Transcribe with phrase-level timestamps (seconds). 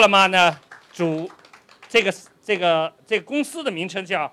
[0.00, 0.58] 饿了么呢，
[0.94, 1.30] 主
[1.86, 2.10] 这个
[2.42, 4.32] 这个这个公司的名称叫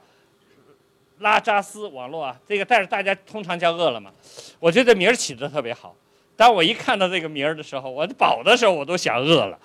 [1.19, 4.09] 拉扎斯网络啊，这个但是大家通常叫饿了么。
[4.59, 5.93] 我觉得名儿起的特别好。
[6.37, 9.59] 当我一看到这个名儿的时候，我保的时候我都想饿了。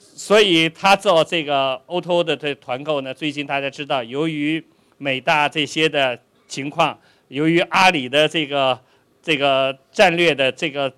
[0.00, 4.64] 所以他做这个 O2O 的这团购呢，最近大家知道，由于
[4.98, 6.18] 美大这些的
[6.48, 8.76] 情况，由于阿里的这个
[9.22, 10.92] 这个战略的这个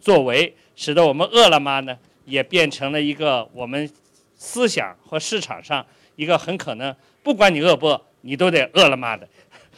[0.00, 3.90] 作为，使得我们饿了么呢也变成了一个我们
[4.36, 5.84] 思想和市场上
[6.16, 9.26] 一个很可能，不管你饿不饿，你都得饿了么的。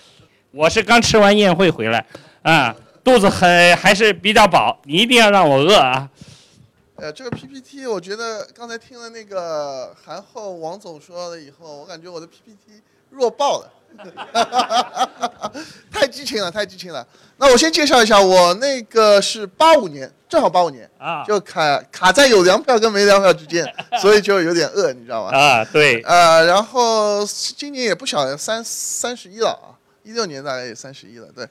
[0.50, 2.04] 我是刚吃完宴会回来，
[2.42, 2.74] 啊。
[3.04, 6.10] 肚子很还是比较饱，你一定要让我饿啊！
[6.96, 13.72] 呃，这个 PPT 我觉得刚才听了那个韩后王总说了以后，我感觉我的 PPT 弱爆了，
[15.90, 17.06] 太激情了，太激情了。
[17.38, 23.64] 那我先介绍一下，我那个是八五年，正好八五年啊，就卡卡在有粮票跟没粮票之间，
[24.02, 25.30] 所以就有点饿，你知道吗？
[25.30, 26.02] 啊，对。
[26.02, 27.24] 呃，然后
[27.56, 29.72] 今年也不小，三三十一了啊，
[30.02, 31.48] 一六年大概也三十一了，对。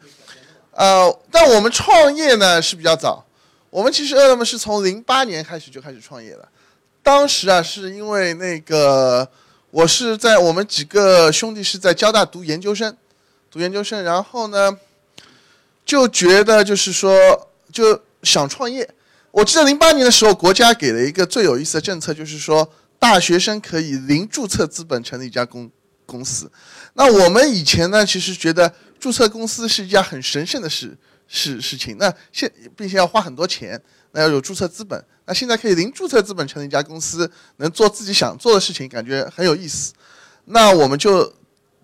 [0.71, 3.25] 呃，但我们创业呢是比较早，
[3.71, 6.47] 我们其实饿了么是从零八年开始就开始创业了。
[7.01, 9.27] 当时啊，是因为那个
[9.71, 12.95] 我是在我们几个兄弟是在交大读研究生，
[13.49, 14.77] 读研究生，然后呢
[15.83, 18.89] 就觉得就是说就想创业。
[19.31, 25.69] 我记得零八年的时候，国家给了一个最有意思的政策，就是说大学生可以零注册资本成立一家公
[26.05, 26.51] 公司。
[26.93, 28.73] 那我们以前呢，其实觉得。
[28.99, 33.79] 注册公司是一件很神圣的事事事情，那现并且要花很多钱，
[34.11, 34.99] 那要有注册资本。
[35.27, 39.93] 那现在可以零注册资本成立一家公司，能做自己想做的事情，感觉很有意思。
[40.45, 41.31] 那我们就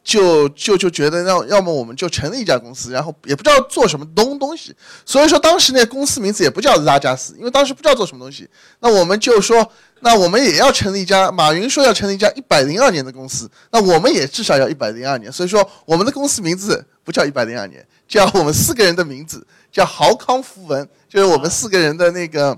[0.03, 4.75] 就就就觉得，要要么我们就成立一家公司，然后也不知道做什么东东西。
[5.05, 8.47] 所以说当时那公司名字也不叫拉加斯，因为当时不知道做什么东西。
[8.79, 9.71] 那我们就说。
[10.05, 15.31] 那我们也要成立一家，马云说要成立一家一百零二年的公司，那我们也至少要一百零二年。
[15.31, 22.53] 所以说，我们的公司名字不叫一百零二年，叫我们四个人的名字，叫豪康福文，就是我们四个人的那个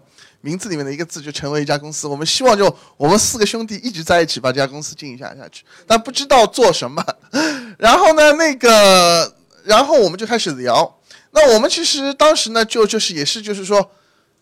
[0.45, 2.05] 名字里面的一个字，就成为一家公司。
[2.07, 7.03] 我们希望就我们四个兄弟一直在一起，把这家公司经营下下去，但不知道做什么。
[7.79, 9.33] 然后呢，那个，
[9.63, 10.99] 然后我们就开始聊。
[11.31, 13.89] 那我们其实当时呢，就就是也是就是说，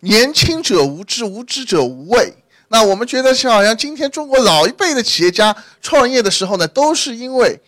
[0.02, 2.36] 年轻者无知，无知者无畏。
[2.68, 7.62] 那我们觉得是好像今天中国老一辈的企业家创业的时候呢，都是因为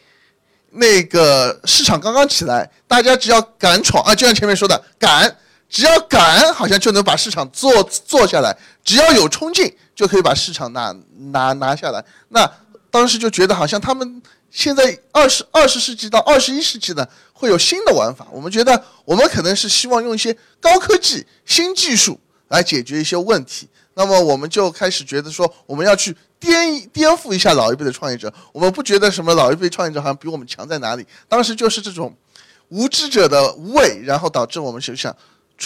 [0.71, 5.37] 那个市场刚刚起来，大家只要敢闯啊，就像前面说的敢，
[5.75, 10.95] 只要敢，好像就能把市场做做下来，只要有冲劲就可以把市场拿
[11.31, 12.01] 拿拿下来。
[12.29, 12.49] 那
[12.89, 18.25] 当时就觉得好像他们现在二十二十世纪到二十一世纪呢，会有新的玩法。
[18.31, 23.67] 我们觉得我们可能是希望用一些高科技、新技术来解决一些问题。
[23.95, 28.33] 那么我们就开始觉得说，我们要去颠颠覆一下老一辈的创业者。
[28.53, 31.05] 我们不觉得什么老一辈创业者好像比我们强在哪里。
[31.27, 32.15] 当时就是这种
[32.69, 35.13] 无知者的无畏，然后导致我们就想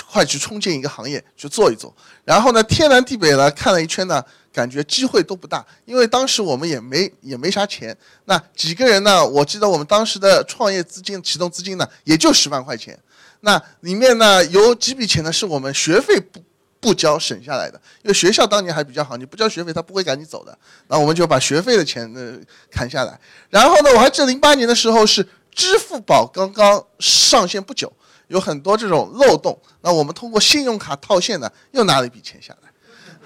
[0.08, 1.96] 快去冲进一个行业去做一做。
[2.24, 7.96] 然后呢，天南地北呢看了一圈呢，感觉机会都不大，因为当时我们也没也没啥钱。
[8.26, 12.98] 那几个人呢，我记得我们当时的创业资金启动资金呢，也就十万块钱。
[13.42, 16.42] 那里面呢有几笔钱呢，是我们学费不。
[16.82, 20.58] 不交省下来的，因为学校当年还比较好，你不交学费他不会赶你走的。
[20.88, 22.38] 那我们就把学费的钱呢
[22.72, 23.20] 砍下来。
[23.50, 25.22] 然后呢，我还记得零八年的时候是
[25.54, 27.92] 支付宝刚刚上线不久，
[28.30, 29.60] 有很多这种漏洞。
[29.82, 32.70] 那我们通过信用卡套现呢，又拿了一笔钱下来。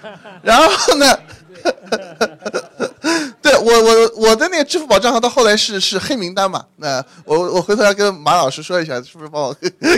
[0.42, 1.18] 然后呢？
[3.40, 6.64] 对我我我的那个支付宝账号到后来是是黑名单嘛？
[6.76, 9.56] 那我我回头要跟马老师说一下，是不是帮我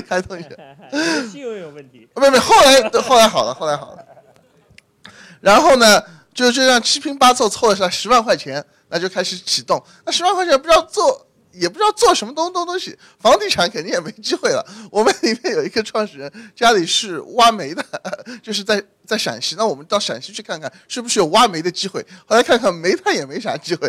[0.09, 0.51] 开通一下？
[1.31, 2.09] 信用有问题？
[2.15, 4.05] 没没，后来后来好了，后来好了。
[5.41, 6.03] 然后呢，
[6.35, 9.83] 就就让七拼八凑凑了下十万块钱，那就开始启动。
[10.05, 11.26] 那十万块钱不知道做。
[11.59, 14.65] 也不知道做什么东东东西，房地产肯定也没机会了。
[14.91, 17.85] 我们里面有一个创始人，家里是挖煤的，
[18.43, 19.55] 就是在在陕西。
[19.57, 22.05] 那我们到陕西去看看，是不是有挖煤的机会？
[22.27, 23.89] 后来看看煤炭也没啥机会。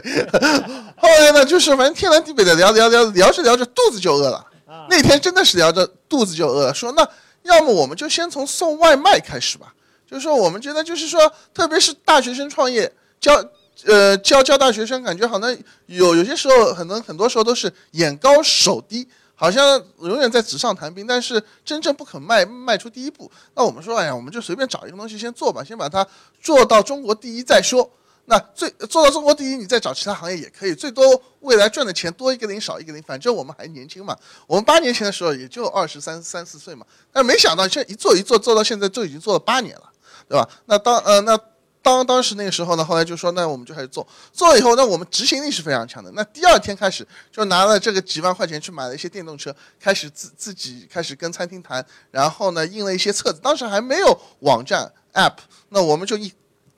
[0.98, 4.46] 后来呢，就是反正天南地北的聊聊聊聊着聊着，肚子就饿了。
[4.90, 7.08] 那天真的是聊着肚子就饿了，说那
[7.44, 9.74] 要么我们就先从送外卖开始吧。
[10.10, 13.44] 就是说我们觉得就是说，特别是大学生创业，教。
[13.86, 23.32] 呃，教教大学生，感觉好像有有些时候，可能很多时候都是眼高手低，好像永远在纸上谈兵，但是真正不肯迈迈出第一步。
[23.54, 26.06] 那我们说，哎呀，我们就随便找一个东西先做吧，先把它
[26.42, 27.88] 做到中国第一再说。
[28.26, 34.18] 那最做到中国第一，你再找其他行业也可以，最多未来赚的钱多一个零少一个零，反正我们还年轻嘛。
[34.48, 39.84] 我们八年前的时候也就二十三三四岁嘛，但没想到现在一做一做做到现在，就已经做了八年了，
[40.28, 40.50] 对吧？
[40.66, 41.40] 那当呃那。
[41.88, 46.12] 当当时那个时候呢，后来就说，那我们就开始做，做了以后，那我们执行力是非常强的。
[46.12, 55.38] 那第二天开始就拿了这个几万块钱去买了一些电动车，开始自自己开始跟餐厅谈，然后呢印了一些册子，当时还没有网站 app，
[55.70, 56.30] 那我们就印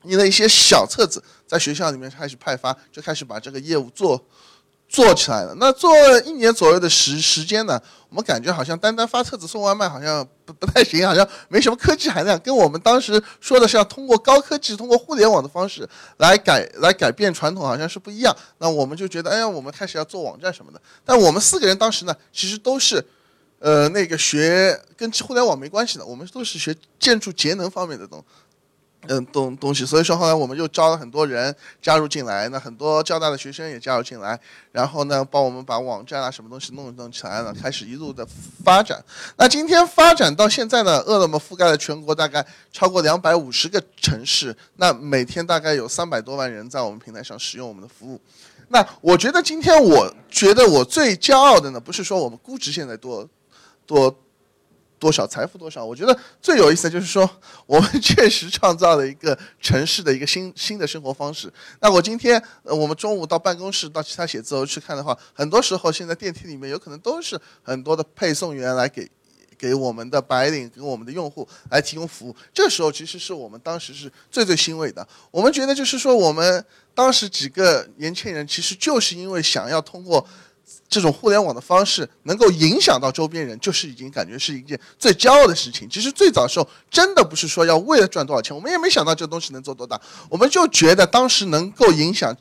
[0.04, 4.24] 印了一些小册子，在学校里面开始派发，就开始把这个业务做。
[4.90, 5.92] 做起来了，那做
[6.22, 12.38] 一年左右的时时间呢，我们感觉好像单单发册子送外卖好像不不太行，好像没什么科技含量。
[12.40, 15.88] 跟我们当时说的是要通过高科技、通过互联网的方式
[16.18, 18.36] 来改来改变传统，好像是不一样。
[18.58, 20.82] 那我们就觉得，哎呀，我们开始要做网站什么的。
[21.06, 23.06] 但我们四个人当时呢，其实都是，
[23.60, 28.26] 呃，那个学跟互联网没关系的，我们都是学建筑节能方面的东西。
[29.08, 34.38] 嗯，东东西，所以说后来我们又招了很多人加入进来，那很多交大的学生也加入进来，
[34.74, 38.28] 然后呢，帮我们把网站啊什么东西弄弄起来了，开始一路的
[38.64, 39.04] 发展。
[39.38, 48.20] 那今天发展到现在呢，饿了么覆盖了全国大概超过两百五十个城市，那每天大概有三百多万人在我们平台上使用我们的服务。
[48.68, 53.28] 那我觉得今天我觉得我最骄傲的呢，不是说我们估值现在多
[53.86, 54.14] 多。
[55.00, 55.84] 多少财富多少？
[55.84, 57.28] 我觉得最有意思的就是说，
[57.66, 61.52] 我们 确实创造了一个城市的一个新新的生活方式。
[61.80, 69.10] 那我今天，呃，我们中午到办公室到其他写字楼去看的话，很多时候现在电梯里面有可能都是很多的配送员来给
[69.58, 72.36] 给我们的白领给我们的用户来提供服务。
[72.54, 75.08] 这时候其实是我们当时是最最欣慰的。
[75.32, 76.64] 我们觉得就是说，我们
[76.94, 80.28] 当时几个年轻人其实就是因为想要通过。
[80.90, 85.88] 这种互联网的方式能够影响到周边人，就是已经感觉是一件最骄傲的事情。
[85.88, 92.36] 其实最早的时候，真的不是说要为了赚多少钱，我们也没想到这东西能做多大，我们就觉得当时能够影响。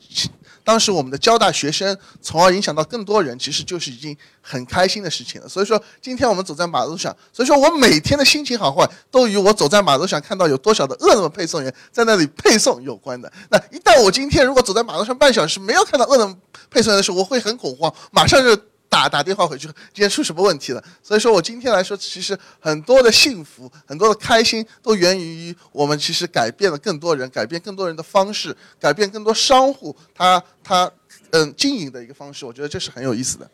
[0.69, 5.49] 当时我们的交大学生，从而影响到更多人，其实就是已经很开心的事情了。
[5.49, 13.33] 所以说，今天我们走在马路上，所以说我每天的心情好坏，都与我走在马路上看到有多少的饿了么配送员在那里配送有关的。
[13.49, 16.37] 那一旦我今天如果走在马路上半小时没有看到饿了么
[16.69, 18.55] 配送员的时候，我会很恐慌，马上就。
[18.89, 20.83] 打打电话回去，今天出什么问题了？
[21.03, 30.91] 所以说我今天来说，其实很多的幸福，很多的开心，都源于我们其实改变了更多人，改变更多人的方式，改变更多商户他他
[31.29, 32.45] 嗯经营的一个方式。
[32.45, 33.49] 我觉得这是很有意思的。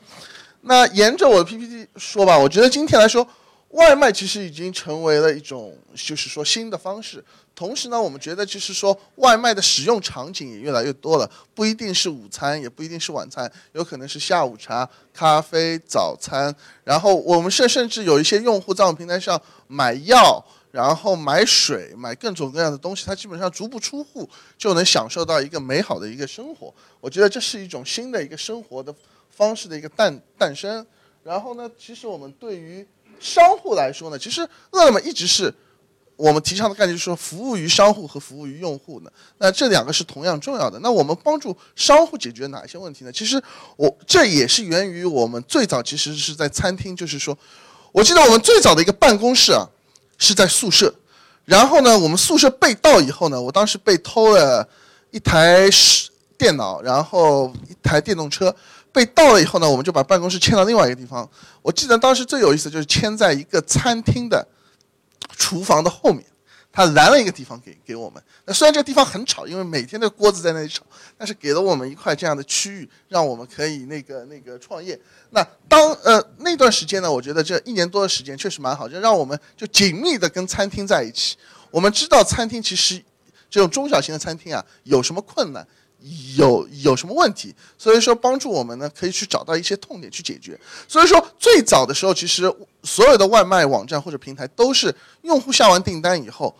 [0.62, 3.28] 那沿着我的 PPT 说吧，我觉得今天来说。
[3.75, 7.24] 外卖其实已经成为了一种，就是说新的方式。
[7.54, 16.54] 同时呢，我们觉得就是说外卖的使用场景也越来越多了，不一定是午餐，也不一定是晚餐，有可能是下午茶、咖啡、早餐。
[16.86, 20.42] 然后我们甚甚至有一些用户在我们平台上买药，
[20.72, 26.74] 然后买水，买各种各样的东西，他基本上足不出户就能享受到一个美好的一个生活。
[27.01, 28.94] 我觉得这是一种新的一个生活的
[29.30, 30.86] 方式的一个诞诞生。
[31.24, 32.86] 然后呢，其实我们对于
[33.20, 35.54] 商户来说呢，其实饿了么一直是
[36.16, 39.12] 我们提倡的概念，就是说服务于商户和服务于用户呢。
[39.38, 40.80] 那这两个是同样重要的。
[40.80, 43.12] 那我们帮助商户解决哪些问题呢？
[43.12, 43.42] 其实
[43.76, 47.38] 我这也是源于我们最早其实是在餐厅，就是说，
[47.92, 49.68] 我记得我们最早的一个办公室啊
[50.18, 50.94] 是在宿舍，
[51.44, 54.66] 然后呢，我们宿舍被盗以后呢，我当时被偷了
[55.12, 55.70] 一台
[56.38, 58.56] 电脑，然后一台电动车。
[58.96, 61.30] 被盗了以后呢，我们就把办公室迁到另外一个地方。
[61.62, 64.48] 我记得当时最有意思就是迁在一个餐厅的
[65.36, 66.24] 厨房的后面，
[66.72, 68.24] 他拦了一个地方给给我们。
[68.46, 70.84] 那虽然这个地方很吵，因为每天的锅子在那里吵，
[71.18, 74.98] 但是给了我们一块这样的区域，让我们可以那个那个创业。
[75.32, 81.36] 那当呃那段时间呢，我觉得这一年多的时间确实蛮好，就让我们就紧密的跟餐厅在一起。
[81.70, 83.04] 我们知道餐厅其实
[83.50, 85.68] 这种中小型的餐厅啊有什么困难。
[86.38, 87.54] 有有什么问题？
[87.78, 90.60] 所以说帮助我们呢，可以去找到一些痛点去解决。
[90.88, 92.44] 所以说最早的时候，其实
[92.84, 94.94] 所有的外卖网站或者平台都是
[95.24, 96.56] 用户下完订单以后，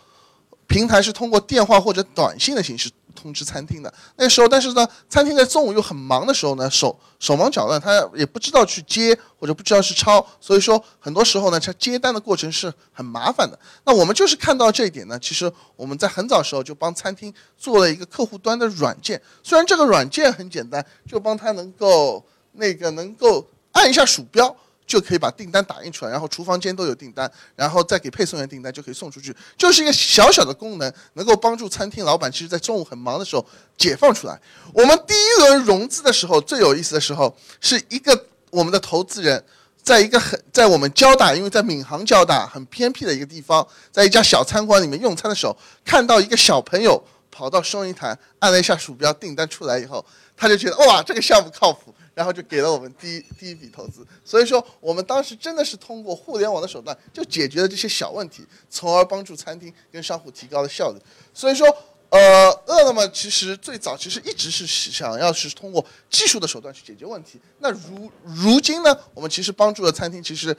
[0.68, 2.90] 平台是通过电话或者短信的形式。
[3.16, 13.58] 通知餐厅的那时候，但是呢，餐厅在中午又很忙的时候呢，手手忙脚乱，他也不知道去接或者不知道去抄，所以说很多时候呢，他接单的过程是很麻烦的。
[13.86, 24.56] 那我们就是看到这一点呢，其实我们在很早时候就帮餐厅做了一个客户端的软件，虽然这个软件很简单，就帮他能够那个能够按一下鼠标。
[24.86, 33.46] 就可以把订单打印出来，然后厨房间都有订单，然后再给配送员订单就可以送出去，就是一个小小的功能，能够帮助餐厅老板，其实在中午很忙的时候
[33.78, 34.40] 解放出来。
[34.74, 39.44] 我们第一轮融资的时候，最有意思的时候，是一个我们的投资人，
[39.82, 50.06] 在一个很在我们交大，因为在闵行交大很偏僻的一个地方，在一家小餐馆里面用餐的时候，看到一个小朋友跑到收银台按了一下鼠标，订单出来以后，
[50.38, 51.94] 他就觉得哇，这个项目靠谱。
[52.16, 61.00] 然后就给了我们第一第一笔投资，所以说我们当时真的是通过互联网的手段就解决了这些小问题，从而帮助餐厅跟商户提高了效率。
[61.34, 61.68] 所以说，
[62.10, 67.38] 呃，饿了么其实最早其实一直是想要是通过技术的手段去解决问题。
[67.60, 70.56] 那如如今呢，我们其实帮助了餐厅，其实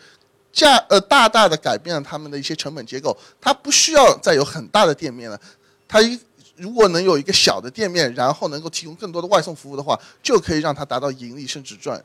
[0.52, 3.16] 价呃大大的改变了他们的一些成本结构。
[3.40, 5.40] 它不需要再有很大的店面了，
[5.88, 6.20] 它一
[6.56, 12.02] 如果能有一个小的店面，然后能够提供更多的外送服务的话，就可以让它达到盈利，甚至赚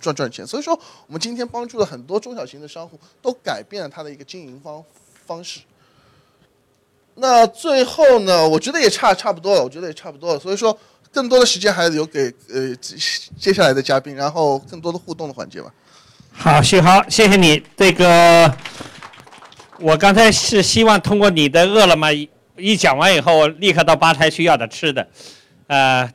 [0.00, 0.46] 赚赚钱。
[0.46, 4.82] 所以说，我们今天帮助了很多中小型的商户，都改变了他的一个经营方
[5.26, 5.60] 方式。
[7.14, 10.40] 那最后呢，我觉得也差差不多了，我觉得也差不多了。
[10.40, 10.76] 所以说，
[11.12, 12.74] 更多的时间还是留给呃
[13.36, 15.72] 接下来的嘉宾，然后更多的互动的环节吧。
[16.32, 17.60] 好，徐豪，谢谢你。
[17.76, 18.56] 这个
[19.80, 22.08] 我刚才是希望通过你的饿了么
[22.58, 25.08] 一讲完以后，立刻到吧台去要点吃的，
[25.68, 26.10] 呃，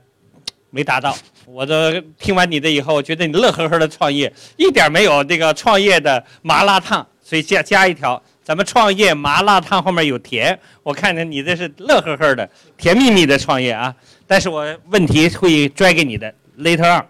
[0.69, 1.15] 没达到。
[1.45, 8.21] 我都听完你的以后，觉得你乐呵呵的创业，一点没有这个创业的麻辣烫，所以加加一条。
[8.43, 13.95] 咱们创业麻辣烫后面有甜，我看着你这是乐呵呵的、甜蜜蜜的创业啊！
[14.27, 17.05] 但是我问题会拽给你的，later on。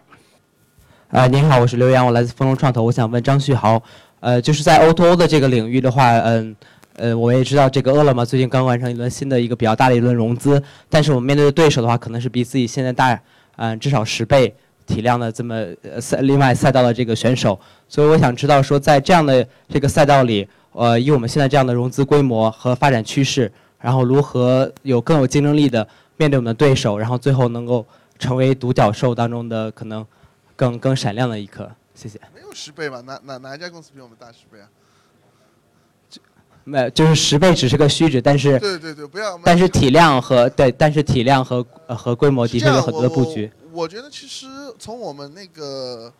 [1.09, 3.81] 啊，您好，我是刘洋，我来自丰隆创投，我想问张旭豪，
[4.19, 6.55] 呃，就是在 O2O 的这个领域的话，嗯，
[6.95, 13.19] 呃我也知道这个饿了么最近刚完成一轮新的一个比较大的一轮融资，但是我们面对的对手的话，可能是比自己现在大，
[13.55, 15.65] 嗯，至少十倍体量的这么
[15.99, 20.47] 赛另外赛道的这个选手，所以我想知道说，在这样的这个赛道里。
[20.75, 27.85] 呃，以我们现在这样的融资规模和发展趋势，然后如何有更有竞争力的面对我们的对手，然后最后能够
[28.17, 30.03] 成为独角兽当中的可能
[30.55, 31.69] 更更闪亮的一颗？
[31.93, 32.19] 谢谢。
[32.33, 33.01] 没有十倍吧？
[33.01, 34.65] 哪哪哪一家公司比我们大十倍啊？
[36.63, 39.39] 没，就是十倍只是个虚值，但是对对对，不要。
[39.43, 43.51] 但是体量和对，但是体量和和规模的确有很多的布局。
[43.71, 46.13] 我觉得其实从我们那个。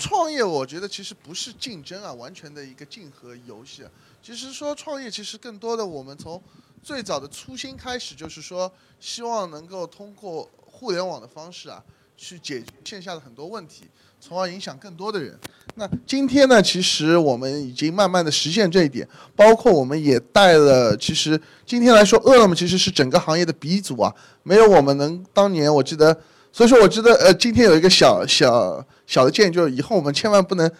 [0.00, 3.84] 创业，我觉得其实不是竞争啊，完全的一个竞合游戏。
[4.20, 6.42] 其实说创业，其实更多的我们从
[6.82, 11.80] 最早的初心开始，就是说希望能够通过互联网的方式啊，
[12.16, 13.84] 去解决线下的很多问题，
[14.20, 15.38] 从而影响更多的人。
[15.76, 26.16] 那今天呢，其实我们已经慢慢的实现这一点，包括我们也带了，其实今天来说，饿了么其实是整个行业的鼻祖啊，没有我们能当年我记得。
[26.52, 30.70] 所以说，我记得呃，今天有一个小小小的建议，就是以后我们千万不能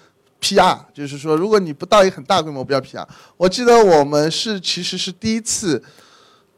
[0.40, 3.04] PR，就是说，如果你不到一个很大规模，不要 PR。
[3.36, 5.82] 我记得我们是其实是第一次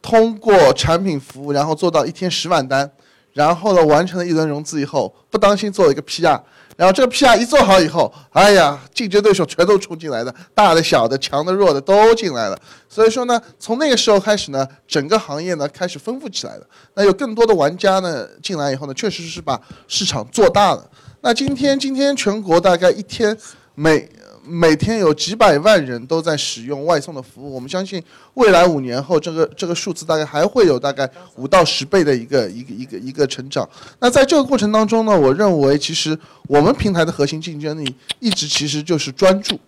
[0.02, 2.92] 通过产品服务，然后做到一天十万单，
[3.36, 6.40] 然后呢完成了一轮融资以后，不当心做了一个 PR。
[6.74, 12.58] 然后这个 PR 一做好以后，哎呀，竞争对手全都冲进来的，大的、小的、强的、弱的都进来了。
[12.88, 16.66] 所以说呢，从那个时候开始呢，整个行业呢开始丰富起来了。
[16.94, 20.90] 那有更多的玩家呢进来以后呢，确实是把市场做大了。
[21.20, 23.36] 那今天，今天全国大概一天
[23.74, 24.08] 每。
[24.48, 28.02] 每天有几百万人都在使用外送的服务，我们相信
[28.34, 33.68] 未来五年后，这个这个数字大概还会有大概五到十倍的一个一个一个一个成长。
[33.98, 39.58] 那在这个过程当中呢，我认为其实我们平台的核心竞争力一直其实就是专注。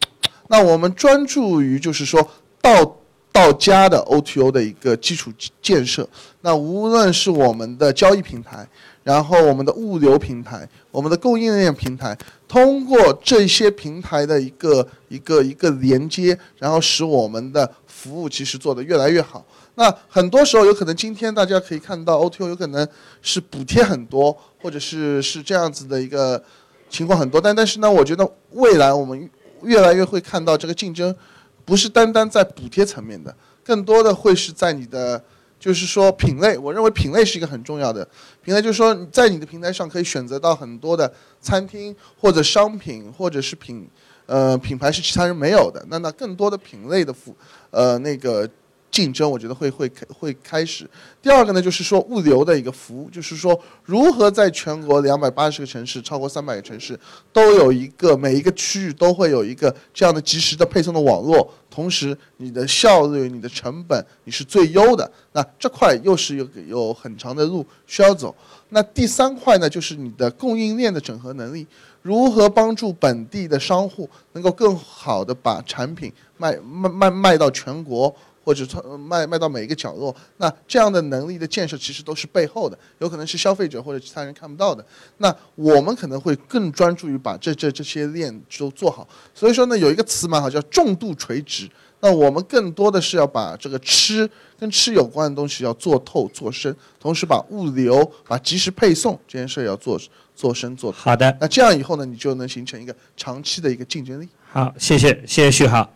[0.48, 2.26] 那我们专注于就是说
[2.62, 2.96] 到
[3.32, 6.08] 到家的 O2O 的一个基础建设。
[6.40, 8.68] 那无论是我们的交易平台。
[9.08, 12.14] 然后我们的物流平台，我们的供应链平台，
[12.46, 19.42] 通过这些平台的一个一个一个连接，然后使我们的服务其实做得越来越好。
[19.76, 22.86] 那很多时候有可能今天大家可以看到 O2O 有可能
[23.22, 26.44] 是补贴很多，或者是是这样子的一个
[26.90, 29.30] 情况很多，但但是呢，我觉得未来我们
[29.62, 31.16] 越来越会看到这个竞争，
[31.64, 33.34] 不是单单在补贴层面的，
[33.64, 35.24] 更多的会是在你的。
[35.58, 38.06] 就是说品类，我认为品类是一个很重要的
[38.42, 43.88] 品类，就是说在你的平台上可以选择到很多的餐厅或者商品或者是品，
[44.26, 47.34] 呃品牌是其他人没有的，那那更多的品类的服，
[47.70, 48.48] 呃那个。
[48.90, 50.88] 竞争，我觉得会会会开始。
[51.20, 56.98] 第二个呢，就是说物流的一个服务，就是说如何在全国两百八十个城市、超过三百个城市
[57.32, 65.10] 都有一个每一个区域都会有一个这样的及时的配送的网络，同时你的效率、你的成本你是最优的。
[65.32, 68.34] 那这块又是有有很长的路需要走。
[68.70, 71.66] 那第三块呢，就是你的供应链的整合能力，
[72.02, 78.14] 如何帮助本地的商户能够更好的把产品卖卖卖卖到全国。
[78.48, 78.64] 或者
[78.96, 84.82] 卖卖到每一个角落，那这样的能力的建设其实都是背后的，有可能是消费者或者其他人看不到的。
[85.18, 89.06] 那我们可能会更专注于把这这这些链都做好。
[89.34, 91.68] 所以说呢，有一个词蛮好，叫重度垂直。
[92.00, 94.26] 那我们更多的是要把这个吃
[94.58, 100.00] 跟吃有关的东西要做透做深，同时把物流、把及时配送这件事要做
[100.34, 100.90] 做深做。
[100.90, 101.36] 好的。
[101.38, 104.26] 那这样以后呢，你就能形成一个长期的一个竞争力。
[104.50, 105.86] 好，谢谢，谢谢徐航。